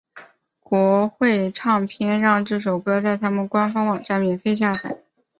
[0.61, 4.97] 国会唱片让这首歌在他们官方网站上免费下载。